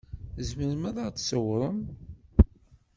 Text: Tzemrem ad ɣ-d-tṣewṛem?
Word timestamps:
Tzemrem 0.35 0.83
ad 0.89 0.97
ɣ-d-tṣewṛem? 1.05 1.79